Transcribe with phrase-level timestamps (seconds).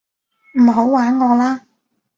[0.59, 1.67] 唔好玩我啦